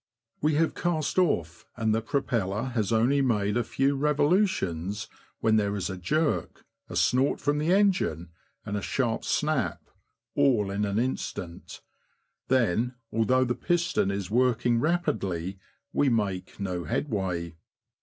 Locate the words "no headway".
16.59-17.53